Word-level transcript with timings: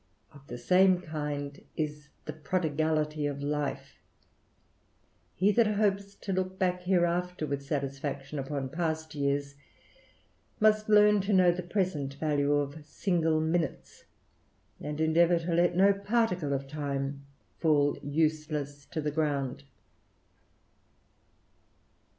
Of 0.33 0.47
the 0.47 0.57
same 0.57 0.99
kind 0.99 1.63
is 1.77 2.09
the 2.25 2.33
prodigality 2.33 3.27
of 3.27 3.43
life; 3.43 3.99
he 5.35 5.51
that 5.51 5.67
hopes 5.67 6.15
to 6.15 6.33
look 6.33 6.57
back 6.57 6.81
hereafter 6.81 7.45
with 7.45 7.61
satisfaction 7.61 8.39
upon 8.39 8.69
past 8.69 9.13
years, 9.13 9.53
must 10.59 10.89
learn 10.89 11.21
to 11.21 11.33
know 11.33 11.51
the 11.51 11.61
present 11.61 12.15
value 12.15 12.51
of 12.55 12.83
single 12.83 13.39
minutes, 13.39 14.05
and 14.79 14.99
endeavour 14.99 15.37
to 15.37 15.53
let 15.53 15.75
no 15.75 15.93
particle 15.93 16.51
of 16.51 16.67
time 16.67 17.23
fall 17.59 17.95
useless 18.01 18.87
to 18.87 19.01
the 19.01 19.11
ground. 19.11 19.65